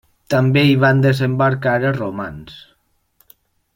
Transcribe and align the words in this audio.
També 0.33 0.61
hi 0.69 0.73
van 0.83 1.03
desembarcar 1.03 1.75
els 1.91 2.01
romans. 2.01 2.57